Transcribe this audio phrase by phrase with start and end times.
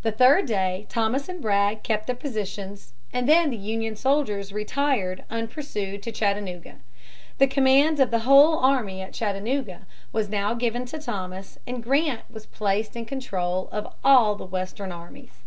[0.00, 5.24] The third day Thomas and Bragg kept their positions, and then the Union soldiers retired
[5.28, 6.76] unpursued to Chattanooga.
[7.36, 12.22] The command of the whole army at Chattanooga was now given to Thomas, and Grant
[12.30, 15.42] was placed in control of all the Western armies.